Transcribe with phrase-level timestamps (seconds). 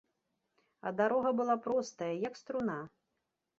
[0.87, 2.81] А дарога была простая, як струна.